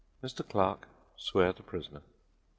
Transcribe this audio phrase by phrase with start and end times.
[0.23, 0.41] Mr.
[0.49, 2.01] Clerk, swear the prisoner."